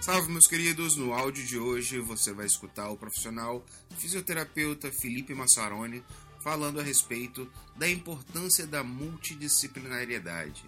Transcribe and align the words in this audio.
Salve, 0.00 0.32
meus 0.32 0.46
queridos! 0.46 0.96
No 0.96 1.12
áudio 1.12 1.44
de 1.44 1.58
hoje 1.58 2.00
você 2.00 2.32
vai 2.32 2.46
escutar 2.46 2.88
o 2.88 2.96
profissional 2.96 3.62
fisioterapeuta 3.98 4.90
Felipe 4.90 5.34
Massaroni 5.34 6.02
falando 6.42 6.80
a 6.80 6.82
respeito 6.82 7.46
da 7.76 7.86
importância 7.86 8.66
da 8.66 8.82
multidisciplinariedade, 8.82 10.64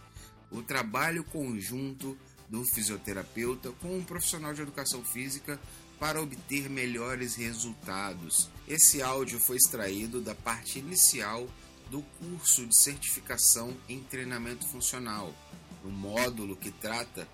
o 0.50 0.62
trabalho 0.62 1.24
conjunto 1.24 2.14
do 2.46 2.62
fisioterapeuta 2.62 3.72
com 3.80 3.96
um 3.96 4.04
profissional 4.04 4.52
de 4.52 4.60
educação 4.60 5.02
física 5.02 5.58
para 5.98 6.20
obter 6.20 6.68
melhores 6.68 7.34
resultados. 7.34 8.50
Esse 8.68 9.00
áudio 9.00 9.40
foi 9.40 9.56
extraído 9.56 10.20
da 10.20 10.34
parte 10.34 10.78
inicial 10.78 11.48
do 11.90 12.02
curso 12.02 12.66
de 12.66 12.82
certificação 12.82 13.74
em 13.88 13.98
treinamento 14.00 14.68
funcional, 14.68 15.34
o 15.82 15.88
módulo 15.88 16.54
que 16.54 16.70
trata 16.70 17.26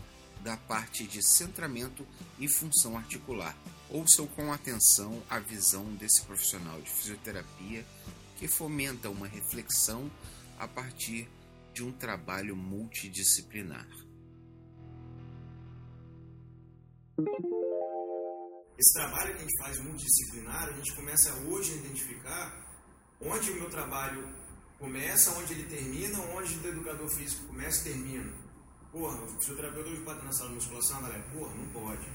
da 0.42 0.56
parte 0.56 1.06
de 1.06 1.22
centramento 1.22 2.06
e 2.38 2.48
função 2.48 2.96
articular. 2.96 3.56
Ouçam 3.90 4.26
com 4.26 4.52
atenção 4.52 5.22
a 5.28 5.38
visão 5.38 5.84
desse 5.94 6.22
profissional 6.22 6.80
de 6.80 6.90
fisioterapia 6.90 7.84
que 8.36 8.46
fomenta 8.46 9.10
uma 9.10 9.26
reflexão 9.26 10.10
a 10.58 10.68
partir 10.68 11.28
de 11.72 11.82
um 11.82 11.92
trabalho 11.92 12.54
multidisciplinar. 12.54 13.86
Esse 18.78 18.92
trabalho 18.94 19.32
que 19.32 19.38
a 19.38 19.40
gente 19.40 19.58
faz 19.58 19.78
multidisciplinar, 19.80 20.68
a 20.68 20.72
gente 20.72 20.94
começa 20.94 21.34
hoje 21.34 21.72
a 21.72 21.76
identificar 21.76 22.68
onde 23.20 23.50
o 23.50 23.54
meu 23.56 23.70
trabalho 23.70 24.28
começa, 24.78 25.32
onde 25.32 25.52
ele 25.52 25.64
termina, 25.64 26.20
onde 26.20 26.56
o 26.58 26.68
educador 26.68 27.08
físico 27.10 27.46
começa 27.46 27.80
e 27.80 27.92
termina. 27.92 28.47
Porra, 28.90 29.18
o 29.22 29.28
fisioterapeuta 29.38 29.90
hoje 29.90 30.00
estar 30.00 30.14
na 30.14 30.32
sala 30.32 30.48
de 30.48 30.54
musculação, 30.56 31.02
galera? 31.02 31.22
Porra, 31.32 31.54
não 31.54 31.68
pode. 31.68 32.08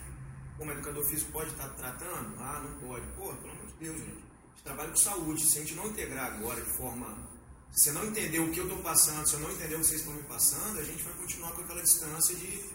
Como 0.57 0.71
educador 0.71 1.05
físico 1.05 1.31
pode 1.31 1.51
estar 1.51 1.69
tratando? 1.69 2.35
Ah, 2.39 2.61
não 2.61 2.87
pode. 2.87 3.05
Porra, 3.15 3.35
pelo 3.37 3.51
amor 3.51 3.67
de 3.67 3.73
Deus, 3.73 3.99
gente. 3.99 4.23
A 4.59 4.63
trabalha 4.63 4.89
com 4.89 4.95
saúde. 4.95 5.45
Se 5.45 5.59
a 5.59 5.61
gente 5.61 5.75
não 5.75 5.87
integrar 5.87 6.33
agora 6.33 6.61
de 6.61 6.71
forma. 6.71 7.31
Se 7.71 7.85
você 7.85 7.91
não 7.91 8.05
entender 8.05 8.39
o 8.39 8.51
que 8.51 8.59
eu 8.59 8.65
estou 8.65 8.81
passando, 8.81 9.27
se 9.27 9.33
eu 9.33 9.39
não 9.39 9.51
entender 9.51 9.75
o 9.75 9.79
que 9.79 9.85
vocês 9.85 10.01
estão 10.01 10.15
me 10.15 10.23
passando, 10.23 10.79
a 10.79 10.83
gente 10.83 11.03
vai 11.03 11.13
continuar 11.13 11.51
com 11.53 11.61
aquela 11.61 11.81
distância 11.81 12.35
de 12.35 12.69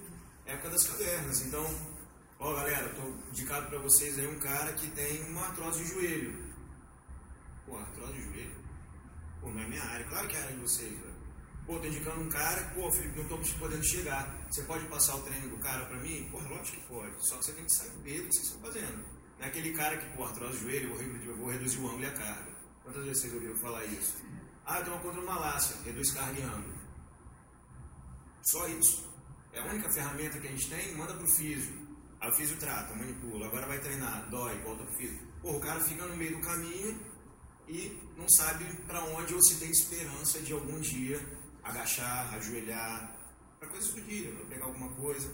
época 0.47 0.71
das 0.71 0.85
cavernas. 0.85 1.41
Então, 1.43 1.65
ó 2.41 2.55
galera, 2.55 2.87
estou 2.87 3.15
indicado 3.31 3.67
para 3.69 3.79
vocês 3.79 4.19
aí 4.19 4.27
um 4.27 4.41
cara 4.41 4.73
que 4.73 4.89
tem 4.91 5.23
uma 5.31 5.47
artrose 5.47 5.85
de 5.85 5.91
joelho. 5.91 6.45
Pô, 7.65 7.77
artrose 7.77 8.13
de 8.13 8.23
joelho? 8.23 8.57
Pô, 9.41 9.51
não 9.51 9.61
é 9.61 9.67
minha 9.69 9.85
área. 9.85 10.05
Claro 10.07 10.27
que 10.27 10.37
é 10.37 10.41
a 10.41 10.43
área 10.43 10.57
de 10.57 10.63
vocês, 10.63 10.91
velho. 10.91 11.18
Pô, 11.69 11.79
tô 11.79 11.87
indicando 11.87 12.23
um 12.23 12.31
cara, 12.31 12.63
pô, 12.75 12.91
Felipe, 12.91 13.19
não 13.19 13.29
tô 13.29 13.37
podendo 13.59 13.85
chegar. 13.85 14.35
Você 14.51 14.63
pode 14.63 14.87
passar 14.87 15.17
o 15.17 15.21
treino 15.21 15.51
do 15.51 15.59
cara 15.59 15.85
pra 15.85 15.99
mim? 15.99 16.27
Pô, 16.31 16.39
lógico 16.39 16.79
que 16.79 16.87
pode. 16.89 17.15
Só 17.19 17.37
que 17.37 17.45
você 17.45 17.53
tem 17.53 17.65
que 17.67 17.75
saber 17.75 18.21
o 18.21 18.27
que 18.27 18.35
vocês 18.35 18.47
estão 18.47 18.61
fazendo. 18.63 19.05
Não 19.39 19.45
é 19.45 19.49
aquele 19.49 19.73
cara 19.75 19.99
que, 19.99 20.17
pô, 20.17 20.25
artrose 20.25 20.61
do 20.61 20.63
joelho, 20.63 20.91
eu 21.27 21.37
vou 21.37 21.51
reduzir 21.51 21.79
o 21.81 21.87
ângulo 21.87 22.05
e 22.05 22.07
a 22.07 22.13
carga. 22.13 22.51
Quantas 22.83 23.05
vezes 23.05 23.21
vocês 23.21 23.35
ouviram 23.35 23.57
falar 23.57 23.85
isso? 23.85 24.17
Ah, 24.65 24.79
eu 24.79 24.85
tenho 24.85 24.97
uma 24.97 25.03
contra 25.03 25.21
malácia, 25.21 25.77
reduz 25.85 26.11
carga 26.11 26.41
e 26.41 26.43
ângulo. 26.43 26.79
Só 28.45 28.67
isso. 28.69 29.07
É 29.53 29.61
a 29.61 29.67
única 29.67 29.91
ferramenta 29.91 30.41
que 30.41 30.49
a 30.49 30.51
gente 30.51 30.71
tem, 30.71 30.97
manda 30.97 31.13
pro 31.13 31.29
físio. 31.29 31.87
Aí 32.19 32.31
o 32.31 32.35
físio 32.35 32.57
trata, 32.57 32.95
manipula, 32.95 33.47
agora 33.47 33.67
vai 33.67 33.79
treinar, 33.79 34.27
dói, 34.31 34.59
volta 34.63 34.85
pro 34.85 34.97
físio. 34.97 35.21
Pô, 35.43 35.51
o 35.51 35.61
cara 35.61 35.81
fica 35.81 36.07
no 36.07 36.17
meio 36.17 36.35
do 36.35 36.41
caminho 36.41 36.99
e 37.69 37.95
não 38.17 38.27
sabe 38.31 38.65
para 38.87 39.05
onde 39.05 39.35
ou 39.35 39.43
se 39.43 39.57
tem 39.57 39.71
esperança 39.71 40.41
de 40.41 40.55
algum 40.55 40.81
dia 40.81 41.21
agachar, 41.69 42.35
ajoelhar, 42.35 43.15
para 43.59 43.69
coisas 43.69 43.93
do 43.93 44.01
dia, 44.03 44.33
para 44.33 44.47
pegar 44.47 44.67
alguma 44.67 44.89
coisa. 44.91 45.33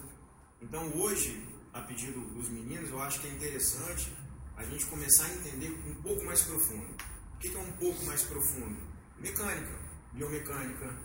Então 0.61 0.91
hoje, 0.97 1.47
a 1.73 1.81
pedido 1.81 2.21
dos 2.33 2.49
meninos, 2.49 2.91
eu 2.91 3.01
acho 3.03 3.21
que 3.21 3.27
é 3.27 3.31
interessante 3.31 4.13
a 4.57 4.65
gente 4.65 4.87
começar 4.87 5.25
a 5.25 5.35
entender 5.35 5.71
um 5.89 5.95
pouco 6.03 6.25
mais 6.25 6.43
profundo. 6.43 6.95
O 7.35 7.39
que 7.39 7.55
é 7.55 7.59
um 7.59 7.73
pouco 7.73 8.05
mais 8.07 8.23
profundo? 8.23 8.77
Mecânica, 9.19 9.79
biomecânica, 10.13 10.97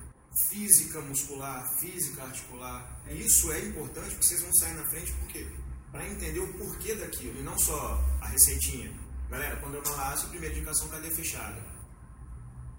física 0.49 1.01
muscular, 1.01 1.67
física 1.79 2.23
articular. 2.23 3.01
Isso 3.09 3.51
é 3.51 3.59
importante 3.65 4.11
porque 4.11 4.27
vocês 4.27 4.41
vão 4.41 4.53
sair 4.55 4.73
na 4.75 4.85
frente 4.85 5.11
porque 5.13 5.47
para 5.91 6.07
entender 6.07 6.39
o 6.39 6.53
porquê 6.53 6.95
daquilo 6.95 7.39
e 7.39 7.43
não 7.43 7.57
só 7.57 7.99
a 8.21 8.27
receitinha. 8.27 8.93
Galera, 9.29 9.57
quando 9.57 9.75
eu 9.75 9.85
falar 9.85 10.13
a 10.13 10.27
primeira 10.27 10.55
indicação 10.55 10.87
cadeia 10.87 11.13
fechada. 11.13 11.61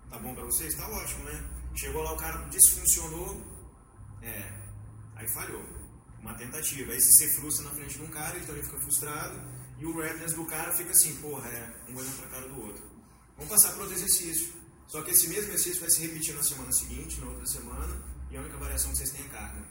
Tá 0.09 0.19
bom 0.19 0.35
para 0.35 0.45
vocês? 0.45 0.75
Tá 0.75 0.89
ótimo, 0.89 1.25
né? 1.25 1.60
Chegou 1.75 2.03
lá, 2.03 2.13
o 2.13 2.17
cara 2.17 2.37
desfuncionou, 2.49 3.41
é, 4.23 4.53
aí 5.17 5.29
falhou. 5.29 5.65
Uma 6.21 6.35
tentativa. 6.35 6.93
Aí 6.93 7.01
você 7.01 7.11
se 7.13 7.37
frustra 7.37 7.65
na 7.65 7.71
frente 7.71 7.97
de 7.97 8.03
um 8.03 8.09
cara, 8.09 8.37
ele 8.37 8.45
também 8.45 8.63
fica 8.63 8.79
frustrado, 8.81 9.41
e 9.79 9.87
o 9.87 9.99
redness 9.99 10.35
do 10.35 10.45
cara 10.45 10.73
fica 10.75 10.91
assim, 10.91 11.17
porra, 11.17 11.49
é, 11.49 11.73
um 11.89 11.97
olhando 11.97 12.17
pra 12.19 12.29
cara 12.29 12.49
do 12.49 12.61
outro. 12.61 12.83
Vamos 13.37 13.51
passar 13.51 13.73
para 13.73 13.83
outro 13.83 13.97
exercício. 13.97 14.53
Só 14.87 15.01
que 15.03 15.13
esse 15.13 15.29
mesmo 15.29 15.51
exercício 15.53 15.81
vai 15.81 15.91
se 15.91 16.03
repetir 16.03 16.35
na 16.35 16.43
semana 16.43 16.73
seguinte, 16.73 17.21
na 17.21 17.29
outra 17.29 17.47
semana, 17.47 18.05
e 18.31 18.37
a 18.37 18.41
única 18.41 18.59
variação 18.59 18.91
que 18.91 18.99
vocês 18.99 19.11
têm 19.11 19.25
é 19.25 19.29
carga. 19.29 19.65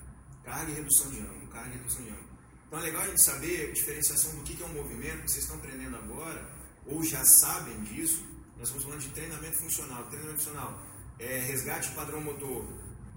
Carga 0.44 0.72
e 0.72 0.76
redução 0.76 1.12
de 1.12 1.20
ângulo, 1.20 1.48
carga 1.48 1.70
e 1.70 1.78
redução 1.78 2.04
de 2.04 2.10
ângulo. 2.10 2.30
Então 2.66 2.80
é 2.80 2.82
legal 2.84 3.02
a 3.02 3.08
gente 3.08 3.24
saber 3.24 3.70
a 3.70 3.74
diferenciação 3.74 4.36
do 4.36 4.44
que 4.44 4.62
é 4.62 4.66
um 4.66 4.74
movimento 4.74 5.24
que 5.24 5.32
vocês 5.32 5.44
estão 5.44 5.58
aprendendo 5.58 5.96
agora, 5.98 6.50
ou 6.88 7.04
já 7.04 7.24
sabem 7.26 7.80
disso. 7.84 8.26
Nós 8.58 8.68
estamos 8.70 8.84
falando 8.84 9.02
de 9.02 9.10
treinamento 9.10 9.58
funcional. 9.58 10.04
Treinamento 10.06 10.38
funcional 10.40 10.82
é, 11.20 11.40
resgate 11.40 11.92
padrão 11.92 12.22
motor, 12.22 12.66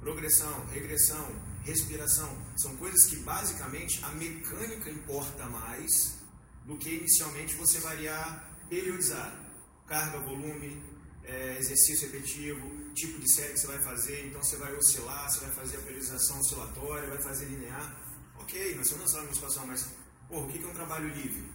progressão, 0.00 0.66
regressão, 0.66 1.26
respiração, 1.64 2.36
são 2.56 2.76
coisas 2.76 3.06
que 3.06 3.16
basicamente 3.16 4.04
a 4.04 4.08
mecânica 4.10 4.90
importa 4.90 5.46
mais 5.46 6.16
do 6.64 6.76
que 6.76 6.96
inicialmente 6.96 7.54
você 7.54 7.78
variar, 7.78 8.50
periodizar. 8.68 9.40
Carga, 9.86 10.18
volume, 10.20 10.82
é, 11.24 11.58
exercício 11.58 12.06
repetitivo, 12.08 12.92
tipo 12.94 13.20
de 13.20 13.32
série 13.32 13.52
que 13.52 13.60
você 13.60 13.66
vai 13.66 13.78
fazer, 13.80 14.26
então 14.26 14.42
você 14.42 14.56
vai 14.56 14.74
oscilar, 14.74 15.30
você 15.30 15.40
vai 15.40 15.50
fazer 15.50 15.76
a 15.76 15.80
periodização 15.80 16.38
oscilatória, 16.40 17.08
vai 17.08 17.22
fazer 17.22 17.44
linear. 17.46 17.96
Ok, 18.38 18.74
nós 18.74 18.86
estamos 18.86 19.12
na 19.12 19.22
musculação, 19.22 19.66
mas 19.66 19.88
porra, 20.28 20.46
o 20.46 20.48
que 20.48 20.62
é 20.62 20.66
um 20.66 20.74
trabalho 20.74 21.08
livre? 21.08 21.48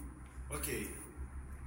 Ok, 0.50 0.94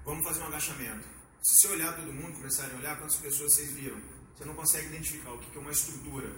vamos 0.05 0.23
fazer 0.23 0.41
um 0.41 0.47
agachamento. 0.47 1.07
Se 1.43 1.61
você 1.61 1.73
olhar 1.73 1.95
todo 1.95 2.13
mundo, 2.13 2.33
começarem 2.33 2.75
a 2.75 2.79
olhar, 2.79 2.97
quantas 2.97 3.17
pessoas 3.17 3.53
vocês 3.53 3.71
viram? 3.71 3.99
Você 4.35 4.45
não 4.45 4.55
consegue 4.55 4.87
identificar 4.87 5.33
o 5.33 5.39
que 5.39 5.57
é 5.57 5.61
uma 5.61 5.71
estrutura 5.71 6.29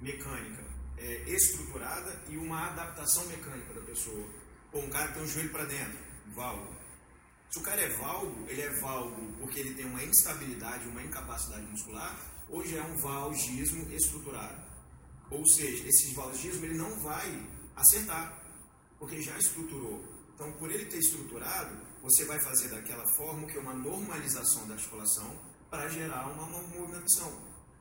mecânica 0.00 0.70
é, 1.00 1.22
estruturada 1.26 2.22
e 2.28 2.36
uma 2.36 2.68
adaptação 2.68 3.26
mecânica 3.26 3.74
da 3.74 3.80
pessoa. 3.80 4.26
Ou 4.72 4.84
um 4.84 4.90
cara 4.90 5.12
tem 5.12 5.22
um 5.22 5.26
joelho 5.26 5.50
para 5.50 5.64
dentro, 5.64 5.98
valgo. 6.34 6.76
Se 7.50 7.58
o 7.58 7.62
cara 7.62 7.80
é 7.80 7.88
valgo, 7.88 8.46
ele 8.48 8.60
é 8.60 8.70
valgo 8.80 9.32
porque 9.38 9.58
ele 9.58 9.74
tem 9.74 9.86
uma 9.86 10.02
instabilidade, 10.04 10.86
uma 10.86 11.02
incapacidade 11.02 11.66
muscular, 11.66 12.16
ou 12.48 12.64
já 12.64 12.78
é 12.78 12.82
um 12.82 12.96
valgismo 12.98 13.90
estruturado. 13.92 14.62
Ou 15.30 15.44
seja, 15.48 15.88
esse 15.88 16.14
valgismo 16.14 16.64
ele 16.64 16.76
não 16.76 17.00
vai 17.00 17.48
acertar, 17.74 18.40
porque 18.98 19.20
já 19.20 19.36
estruturou. 19.38 20.04
Então, 20.34 20.52
por 20.52 20.70
ele 20.70 20.86
ter 20.86 20.98
estruturado, 20.98 21.76
você 22.02 22.24
vai 22.24 22.40
fazer 22.40 22.68
daquela 22.68 23.06
forma 23.14 23.46
que 23.46 23.56
é 23.56 23.60
uma 23.60 23.74
normalização 23.74 24.66
da 24.68 24.74
articulação, 24.74 25.36
para 25.70 25.88
gerar 25.88 26.26
uma, 26.26 26.46
movimentação. 26.46 27.32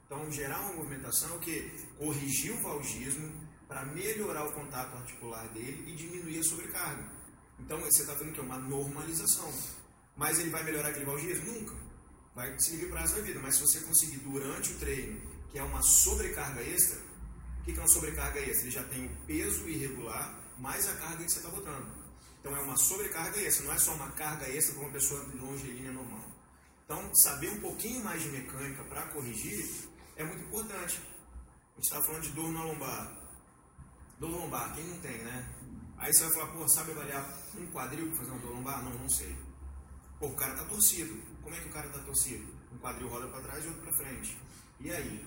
Então, 0.05 0.31
gerar 0.31 0.59
uma 0.59 0.73
movimentação 0.73 1.31
é 1.31 1.35
o 1.35 1.39
que? 1.39 1.71
Corrigir 1.97 2.53
o 2.53 2.61
valgismo 2.61 3.31
para 3.67 3.85
melhorar 3.85 4.45
o 4.45 4.53
contato 4.53 4.95
articular 4.95 5.47
dele 5.49 5.91
e 5.91 5.95
diminuir 5.95 6.39
a 6.39 6.43
sobrecarga. 6.43 7.03
Então, 7.59 7.79
você 7.79 8.01
está 8.01 8.13
vendo 8.13 8.33
que 8.33 8.41
uma 8.41 8.57
normalização. 8.57 9.51
Mas 10.15 10.39
ele 10.39 10.49
vai 10.49 10.63
melhorar 10.63 10.89
aquele 10.89 11.05
valgismo? 11.05 11.51
Nunca. 11.51 11.75
Vai 12.35 12.57
seguir 12.59 12.89
para 12.89 13.01
a 13.01 13.05
vida. 13.05 13.39
Mas 13.39 13.55
se 13.55 13.61
você 13.61 13.79
conseguir 13.81 14.17
durante 14.17 14.71
o 14.71 14.79
treino, 14.79 15.19
que 15.51 15.57
é 15.57 15.63
uma 15.63 15.81
sobrecarga 15.81 16.61
extra, 16.61 16.99
o 17.61 17.63
que 17.65 17.71
é 17.71 17.79
uma 17.79 17.89
sobrecarga 17.89 18.39
extra? 18.39 18.61
Ele 18.61 18.71
já 18.71 18.83
tem 18.83 19.05
o 19.05 19.09
peso 19.25 19.67
irregular 19.67 20.39
mais 20.59 20.87
a 20.87 20.93
carga 20.93 21.23
que 21.23 21.31
você 21.31 21.39
está 21.39 21.49
botando. 21.49 21.87
Então 22.39 22.55
é 22.55 22.61
uma 22.61 22.77
sobrecarga 22.77 23.39
extra, 23.39 23.65
não 23.65 23.73
é 23.73 23.77
só 23.77 23.93
uma 23.93 24.11
carga 24.11 24.47
extra 24.47 24.75
para 24.75 24.83
uma 24.83 24.91
pessoa 24.91 25.25
longe 25.35 25.63
de 25.63 25.71
linha 25.71 25.91
normal. 25.91 26.18
Então, 26.89 27.07
saber 27.17 27.51
um 27.51 27.59
pouquinho 27.59 28.03
mais 28.03 28.19
de 28.19 28.29
mecânica 28.29 28.83
para 28.85 29.03
corrigir 29.09 29.87
é 30.15 30.23
muito 30.23 30.43
importante. 30.45 30.99
A 30.99 31.75
gente 31.75 31.83
está 31.83 32.01
falando 32.01 32.23
de 32.23 32.29
dor 32.29 32.51
na 32.51 32.63
lombar. 32.63 33.13
Dor 34.19 34.31
lombar, 34.31 34.73
quem 34.73 34.83
não 34.85 34.99
tem, 34.99 35.19
né? 35.19 35.47
Aí 35.99 36.11
você 36.11 36.23
vai 36.23 36.33
falar, 36.33 36.47
pô, 36.47 36.67
sabe 36.67 36.91
avaliar 36.93 37.31
um 37.55 37.67
quadril 37.67 38.07
para 38.07 38.17
fazer 38.17 38.31
uma 38.31 38.39
dor 38.39 38.53
lombar? 38.53 38.83
Não, 38.83 38.91
não 38.91 39.07
sei. 39.07 39.37
Pô, 40.19 40.29
o 40.29 40.35
cara 40.35 40.53
está 40.53 40.65
torcido. 40.65 41.15
Como 41.43 41.55
é 41.55 41.59
que 41.59 41.69
o 41.69 41.71
cara 41.71 41.85
está 41.85 41.99
torcido? 41.99 42.43
Um 42.73 42.79
quadril 42.79 43.07
roda 43.07 43.27
para 43.27 43.41
trás 43.41 43.63
e 43.63 43.67
outro 43.67 43.83
para 43.83 43.93
frente. 43.93 44.35
E 44.79 44.91
aí? 44.91 45.23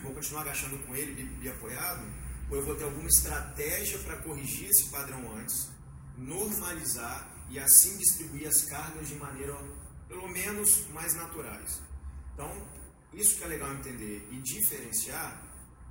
Vou 0.00 0.14
continuar 0.14 0.42
agachando 0.42 0.78
com 0.86 0.94
ele 0.94 1.28
e 1.42 1.48
apoiado? 1.48 2.06
Ou 2.48 2.56
eu 2.56 2.64
vou 2.64 2.76
ter 2.76 2.84
alguma 2.84 3.08
estratégia 3.08 3.98
para 3.98 4.22
corrigir 4.22 4.68
esse 4.68 4.90
padrão 4.90 5.36
antes, 5.38 5.72
normalizar 6.16 7.28
e 7.50 7.58
assim 7.58 7.98
distribuir 7.98 8.46
as 8.46 8.60
cargas 8.66 9.08
de 9.08 9.16
maneira 9.16 9.54
pelo 10.08 10.28
menos 10.28 10.86
mais 10.88 11.14
naturais. 11.14 11.82
Então, 12.34 12.50
isso 13.12 13.36
que 13.36 13.44
é 13.44 13.46
legal 13.46 13.72
entender 13.72 14.26
e 14.30 14.36
diferenciar 14.40 15.40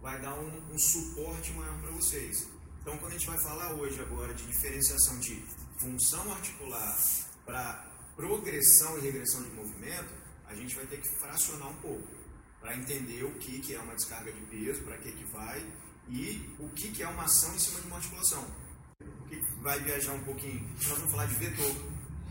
vai 0.01 0.19
dar 0.21 0.33
um, 0.33 0.73
um 0.73 0.77
suporte 0.77 1.51
maior 1.53 1.79
para 1.79 1.91
vocês. 1.91 2.47
Então, 2.81 2.97
quando 2.97 3.13
a 3.13 3.17
gente 3.17 3.27
vai 3.27 3.39
falar 3.39 3.73
hoje 3.73 3.99
agora 4.01 4.33
de 4.33 4.45
diferenciação 4.45 5.17
de 5.19 5.41
função 5.79 6.31
articular 6.33 6.97
para 7.45 7.89
progressão 8.15 8.97
e 8.97 9.01
regressão 9.01 9.41
de 9.41 9.49
movimento, 9.51 10.13
a 10.45 10.53
gente 10.53 10.75
vai 10.75 10.85
ter 10.85 10.99
que 10.99 11.07
fracionar 11.19 11.69
um 11.69 11.75
pouco 11.75 12.07
para 12.59 12.75
entender 12.75 13.23
o 13.23 13.31
que, 13.35 13.59
que 13.59 13.73
é 13.73 13.79
uma 13.79 13.95
descarga 13.95 14.31
de 14.31 14.41
peso, 14.45 14.81
para 14.83 14.97
que, 14.97 15.11
que 15.11 15.23
vai 15.25 15.65
e 16.09 16.53
o 16.59 16.69
que, 16.69 16.91
que 16.91 17.03
é 17.03 17.07
uma 17.07 17.23
ação 17.23 17.53
em 17.55 17.59
cima 17.59 17.79
de 17.79 17.87
uma 17.87 17.95
articulação. 17.97 18.45
Porque 18.97 19.39
vai 19.61 19.79
viajar 19.81 20.13
um 20.13 20.23
pouquinho. 20.23 20.61
Nós 20.75 20.87
vamos 20.87 21.11
falar 21.11 21.25
de 21.25 21.35
vetor, 21.35 21.75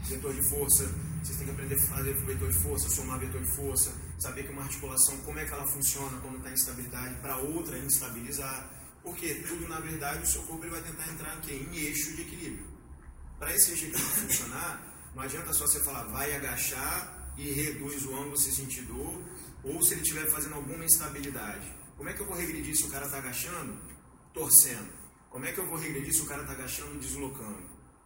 vetor 0.02 0.32
de 0.34 0.42
força. 0.42 0.84
Vocês 1.22 1.36
têm 1.38 1.46
que 1.46 1.52
aprender 1.52 1.74
a 1.74 1.78
fazer 1.78 2.14
vetor 2.14 2.50
de 2.50 2.58
força, 2.58 2.88
somar 2.88 3.18
vetor 3.18 3.40
de 3.40 3.50
força, 3.50 3.92
saber 4.18 4.44
que 4.44 4.52
uma 4.52 4.62
articulação, 4.62 5.16
como 5.18 5.38
é 5.38 5.44
que 5.44 5.52
ela 5.52 5.66
funciona 5.66 6.18
quando 6.20 6.38
está 6.38 6.50
em 6.50 6.54
estabilidade, 6.54 7.14
para 7.16 7.36
outra 7.38 7.78
instabilizar. 7.78 8.70
Porque 9.02 9.34
tudo, 9.46 9.68
na 9.68 9.80
verdade, 9.80 10.22
o 10.22 10.26
seu 10.26 10.42
corpo 10.42 10.64
ele 10.64 10.72
vai 10.72 10.82
tentar 10.82 11.12
entrar 11.12 11.40
em, 11.48 11.54
em 11.54 11.76
eixo 11.76 12.14
de 12.14 12.22
equilíbrio. 12.22 12.66
Para 13.38 13.54
esse 13.54 13.72
eixo 13.72 13.86
de 13.86 13.90
equilíbrio 13.90 14.28
funcionar, 14.28 15.10
não 15.14 15.22
adianta 15.22 15.52
só 15.52 15.66
você 15.66 15.80
falar 15.80 16.04
vai 16.04 16.34
agachar 16.34 17.32
e 17.36 17.50
reduz 17.50 18.04
o 18.04 18.14
ângulo 18.14 18.36
se 18.36 18.52
sentir 18.52 18.82
dor, 18.82 19.22
ou 19.64 19.82
se 19.82 19.94
ele 19.94 20.02
estiver 20.02 20.28
fazendo 20.30 20.54
alguma 20.54 20.84
instabilidade. 20.84 21.72
Como 21.96 22.08
é 22.08 22.12
que 22.12 22.20
eu 22.20 22.26
vou 22.26 22.36
regredir 22.36 22.76
se 22.76 22.84
o 22.84 22.90
cara 22.90 23.06
está 23.06 23.18
agachando? 23.18 23.76
Torcendo. 24.34 24.92
Como 25.30 25.44
é 25.44 25.52
que 25.52 25.58
eu 25.58 25.66
vou 25.66 25.78
regredir 25.78 26.12
se 26.12 26.22
o 26.22 26.26
cara 26.26 26.42
está 26.42 26.52
agachando 26.52 26.96
e 26.96 26.98
deslocando? 26.98 27.62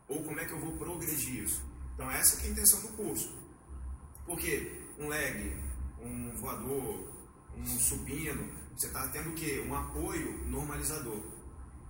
Ou 0.08 0.22
como 0.22 0.38
é 0.38 0.44
que 0.44 0.52
eu 0.52 0.60
vou 0.60 0.76
progredir 0.76 1.44
isso? 1.44 1.62
Então 1.96 2.10
essa 2.10 2.42
é 2.42 2.46
a 2.46 2.50
intenção 2.50 2.80
do 2.82 2.88
curso. 2.88 3.34
Porque 4.26 4.70
um 4.98 5.08
leg, 5.08 5.56
um 5.98 6.36
voador, 6.36 7.10
um 7.56 7.66
supino, 7.66 8.46
você 8.76 8.88
está 8.88 9.08
tendo 9.08 9.30
o 9.30 9.34
quê? 9.34 9.64
Um 9.66 9.74
apoio 9.74 10.46
normalizador. 10.46 11.22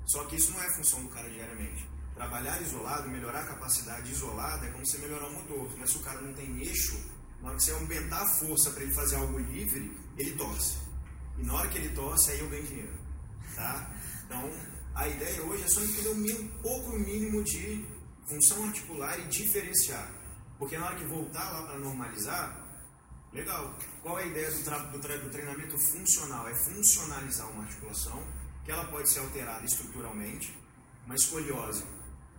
Só 0.07 0.25
que 0.27 0.37
isso 0.37 0.53
não 0.53 0.63
é 0.63 0.77
função 0.77 1.03
do 1.03 1.09
cara 1.09 1.29
diariamente. 1.29 1.85
Trabalhar 2.15 2.63
isolado, 2.63 3.11
melhorar 3.11 3.41
a 3.41 3.47
capacidade 3.49 4.13
isolada 4.13 4.65
é 4.65 4.71
como 4.71 4.87
você 4.87 4.99
melhorar 4.99 5.27
o 5.27 5.35
motor. 5.35 5.69
Mas 5.77 5.91
se 5.91 5.97
o 5.99 6.03
cara 6.03 6.21
não 6.21 6.33
tem 6.33 6.63
eixo, 6.63 6.97
na 7.43 7.49
hora 7.49 7.57
que 7.57 7.65
você 7.65 7.73
aumentar 7.73 8.23
a 8.23 8.27
força 8.27 8.71
para 8.71 8.85
ele 8.85 8.93
fazer 8.93 9.17
algo 9.17 9.37
livre, 9.39 9.99
ele 10.17 10.33
torce. 10.37 10.79
E 11.37 11.43
na 11.45 11.55
hora 11.55 11.69
que 11.69 11.79
ele 11.79 11.89
torce, 11.89 12.31
aí 12.31 12.39
eu 12.39 12.49
ganho 12.49 12.63
dinheiro. 12.63 12.95
Tá? 13.57 13.91
Então, 14.25 14.51
a 14.95 15.09
ideia 15.09 15.43
hoje 15.43 15.65
é 15.65 15.69
só 15.69 15.83
entender 15.83 16.09
um 16.39 16.49
pouco 16.63 16.93
mínimo 16.99 17.43
de 17.43 17.85
função 18.27 18.65
articular 18.65 19.19
e 19.21 19.25
diferenciar. 19.29 20.11
Porque 20.59 20.77
na 20.77 20.87
hora 20.87 20.97
que 20.97 21.05
voltar 21.05 21.51
lá 21.51 21.67
para 21.67 21.79
normalizar, 21.79 22.57
legal. 23.33 23.75
Qual 24.03 24.19
é 24.19 24.25
a 24.25 24.27
ideia 24.27 24.51
do, 24.51 24.99
do, 24.99 24.99
do 24.99 25.31
treinamento 25.31 25.79
funcional? 25.79 26.49
É 26.49 26.55
funcionalizar 26.55 27.51
uma 27.51 27.65
articulação 27.65 28.23
que 28.65 28.71
ela 28.71 28.85
pode 28.87 29.09
ser 29.09 29.21
alterada 29.21 29.65
estruturalmente, 29.65 30.57
uma 31.05 31.15
escoliose. 31.15 31.85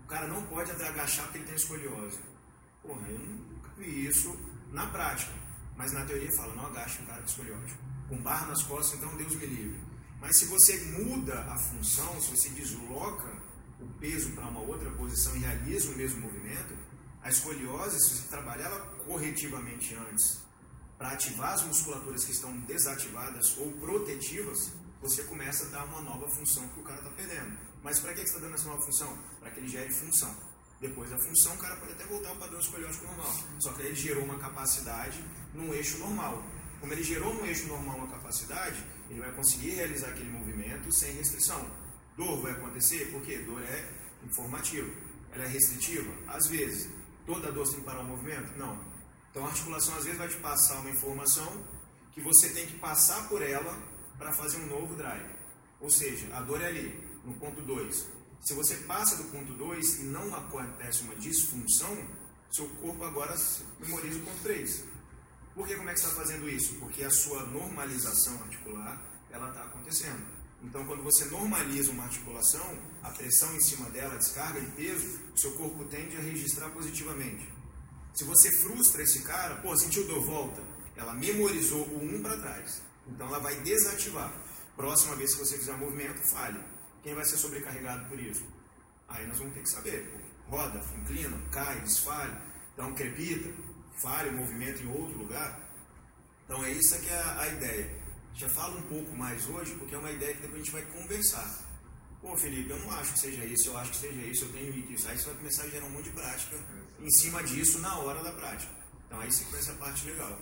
O 0.04 0.08
cara 0.08 0.28
não 0.28 0.42
pode 0.48 0.72
até 0.72 0.88
agachar 0.88 1.26
porque 1.26 1.40
ele 1.40 1.48
tem 1.48 1.56
escoliose. 1.56 2.20
Porra, 2.82 3.08
eu 3.10 3.20
nunca 3.20 3.70
vi 3.78 4.08
isso 4.08 4.38
na 4.72 4.88
prática. 4.88 5.32
Mas 5.76 5.92
na 5.94 6.04
teoria 6.06 6.32
fala, 6.36 6.56
não 6.56 6.66
agache 6.68 7.02
um 7.02 7.06
cara 7.06 7.22
com 7.22 7.28
escoliose. 7.28 7.76
Com 8.10 8.18
barra 8.18 8.48
nas 8.48 8.64
costas, 8.64 8.98
então 8.98 9.16
Deus 9.16 9.36
me 9.36 9.46
livre. 9.46 9.80
Mas 10.20 10.38
se 10.38 10.46
você 10.46 10.78
muda 10.86 11.40
a 11.44 11.58
função, 11.58 12.20
se 12.20 12.32
você 12.32 12.50
desloca 12.50 13.32
o 13.88 14.00
peso 14.00 14.32
para 14.32 14.48
uma 14.48 14.62
outra 14.62 14.90
posição 14.92 15.36
e 15.36 15.40
realiza 15.40 15.92
o 15.92 15.96
mesmo 15.96 16.22
movimento, 16.22 16.76
a 17.22 17.30
escoliose, 17.30 18.00
se 18.00 18.16
você 18.16 18.28
trabalhar 18.28 18.66
ela 18.66 18.80
corretivamente 19.06 19.96
antes, 19.96 20.42
para 20.98 21.12
ativar 21.12 21.54
as 21.54 21.64
musculaturas 21.64 22.24
que 22.26 22.32
estão 22.32 22.56
desativadas 22.62 23.58
ou 23.58 23.72
protetivas, 23.74 24.72
você 25.02 25.24
começa 25.24 25.66
a 25.66 25.70
dar 25.70 25.86
uma 25.86 26.02
nova 26.02 26.28
função 26.30 26.68
que 26.70 26.80
o 26.80 26.84
cara 26.84 27.00
está 27.00 27.12
perdendo. 27.12 27.58
Mas 27.84 28.00
para 28.00 28.14
que 28.14 28.20
você 28.20 28.26
está 28.26 28.40
dando 28.40 28.56
essa 28.56 28.68
nova 28.68 28.82
função? 28.82 29.18
Para 29.40 29.52
que 29.52 29.60
ele 29.60 29.68
gere 29.68 29.92
função. 29.94 30.36
Depois 30.82 31.10
da 31.10 31.18
função, 31.18 31.54
o 31.56 31.58
cara 31.58 31.76
pode 31.78 31.92
até 31.94 32.06
voltar 32.06 32.30
ao 32.30 32.36
padrão 32.36 32.60
escoliótico 32.60 33.06
normal. 33.06 33.34
Só 33.60 33.74
que 33.74 33.82
ele 33.84 33.96
gerou 33.96 34.24
uma 34.24 34.38
capacidade 34.38 35.24
num 35.54 35.74
eixo 35.74 35.98
normal. 36.00 36.44
Como 36.80 36.94
ele 36.94 37.04
gerou 37.04 37.34
num 37.34 37.46
eixo 37.46 37.68
normal 37.68 37.98
uma 37.98 38.08
capacidade, 38.08 38.84
ele 39.10 39.20
vai 39.20 39.32
conseguir 39.34 39.72
realizar 39.72 40.10
aquele 40.10 40.30
movimento 40.30 40.92
sem 40.92 41.14
restrição. 41.14 41.66
Dor 42.18 42.42
vai 42.42 42.52
acontecer? 42.52 43.12
Porque 43.12 43.38
dor 43.40 43.62
é 43.62 43.90
informativa. 44.26 44.90
Ela 45.32 45.46
é 45.46 45.48
restritiva? 45.48 46.12
Às 46.28 46.48
vezes. 46.48 46.90
Toda 47.26 47.52
dor 47.52 47.68
tem 47.68 47.80
que 47.80 47.86
parar 47.86 48.02
o 48.02 48.06
movimento? 48.06 48.58
Não. 48.58 48.78
Então 49.30 49.46
a 49.46 49.50
articulação 49.50 49.96
às 49.96 50.04
vezes 50.04 50.18
vai 50.18 50.28
te 50.28 50.38
passar 50.38 50.80
uma 50.80 50.90
informação 50.90 51.64
que 52.14 52.22
você 52.22 52.50
tem 52.50 52.66
que 52.66 52.80
passar 52.80 53.30
por 53.30 53.42
ela 53.42 53.78
para 54.18 54.34
fazer 54.34 54.58
um 54.58 54.66
novo 54.66 54.96
drive. 54.96 55.30
Ou 55.80 55.90
seja, 55.90 56.28
a 56.36 56.42
dor 56.42 56.60
é 56.62 56.68
ali, 56.68 57.20
no 57.24 57.36
ponto 57.36 57.62
2. 57.62 58.08
Se 58.42 58.54
você 58.54 58.76
passa 58.78 59.18
do 59.18 59.26
ponto 59.26 59.54
2 59.54 60.00
e 60.00 60.04
não 60.06 60.34
acontece 60.34 61.04
uma 61.04 61.16
disfunção, 61.16 61.96
seu 62.52 62.68
corpo 62.82 63.04
agora 63.04 63.36
memoriza 63.80 64.18
o 64.18 64.24
ponto 64.24 64.42
3. 64.42 64.84
Por 65.54 65.68
que 65.68 65.76
como 65.76 65.90
é 65.90 65.94
que 65.94 66.00
está 66.00 66.12
fazendo 66.16 66.50
isso? 66.50 66.76
Porque 66.76 67.04
a 67.04 67.10
sua 67.12 67.46
normalização 67.46 68.42
articular 68.42 69.00
ela 69.30 69.50
está 69.50 69.64
acontecendo. 69.64 70.37
Então, 70.64 70.86
quando 70.86 71.04
você 71.04 71.26
normaliza 71.26 71.92
uma 71.92 72.04
articulação, 72.04 72.78
a 73.04 73.10
pressão 73.12 73.56
em 73.56 73.62
cima 73.62 73.90
dela, 73.92 74.16
a 74.16 74.18
descarga 74.18 74.60
de 74.60 74.72
peso, 74.72 75.20
o 75.34 75.40
seu 75.40 75.52
corpo 75.52 75.86
tende 75.86 76.18
a 76.18 76.20
registrar 76.20 76.70
positivamente. 76.72 77.48
Se 78.16 78.24
você 78.24 78.52
frustra 78.52 79.04
esse 79.04 79.22
cara, 79.22 79.56
pô, 79.58 79.76
sentiu 79.78 80.08
dor, 80.08 80.26
volta. 80.26 80.64
Ela 80.96 81.14
memorizou 81.14 81.86
o 81.88 82.04
1 82.04 82.16
um 82.16 82.24
para 82.24 82.38
trás. 82.38 82.82
Então, 83.08 83.28
ela 83.28 83.40
vai 83.40 83.56
desativar. 83.62 84.34
Próxima 84.76 85.16
vez 85.16 85.36
que 85.36 85.40
você 85.40 85.58
fizer 85.58 85.74
um 85.74 85.78
movimento, 85.78 86.20
falhe. 86.32 86.60
Quem 87.04 87.14
vai 87.14 87.26
ser 87.26 87.38
sobrecarregado 87.38 88.10
por 88.10 88.20
isso? 88.20 88.44
Aí 89.08 89.26
nós 89.28 89.38
vamos 89.38 89.54
ter 89.54 89.62
que 89.62 89.70
saber. 89.70 90.12
Roda, 90.48 90.82
inclina, 90.98 91.40
cai, 91.52 91.80
desfalha. 91.82 92.42
Então, 92.74 92.94
crepita, 92.96 93.50
falha 94.02 94.32
o 94.32 94.36
movimento 94.38 94.82
em 94.82 94.88
outro 94.88 95.18
lugar. 95.20 95.60
Então, 96.46 96.66
é 96.66 96.72
isso 96.72 97.00
que 97.00 97.10
é 97.10 97.24
a 97.38 97.48
ideia 97.48 98.07
já 98.38 98.48
falo 98.50 98.78
um 98.78 98.84
pouco 98.84 99.16
mais 99.16 99.50
hoje, 99.50 99.74
porque 99.76 99.96
é 99.96 99.98
uma 99.98 100.12
ideia 100.12 100.34
que 100.36 100.42
depois 100.42 100.62
a 100.62 100.64
gente 100.64 100.72
vai 100.72 100.84
conversar. 100.84 101.68
Pô, 102.22 102.36
Felipe, 102.38 102.70
eu 102.70 102.80
não 102.80 102.92
acho 102.92 103.14
que 103.14 103.20
seja 103.20 103.44
isso, 103.46 103.70
eu 103.70 103.78
acho 103.78 103.92
que 103.92 103.98
seja 103.98 104.22
isso, 104.22 104.46
eu 104.46 104.52
tenho 104.54 104.94
isso. 104.94 105.08
Aí 105.08 105.18
você 105.18 105.26
vai 105.26 105.36
começar 105.36 105.64
a 105.64 105.70
gerar 105.70 105.86
um 105.86 105.90
monte 105.90 106.06
de 106.06 106.12
prática 106.12 106.56
em 107.00 107.10
cima 107.10 107.44
disso 107.44 107.80
na 107.80 107.98
hora 108.00 108.22
da 108.24 108.32
prática. 108.32 108.72
Então 109.06 109.20
aí 109.20 109.32
você 109.32 109.44
conhece 109.46 109.72
a 109.72 109.76
parte 109.76 110.06
legal. 110.06 110.38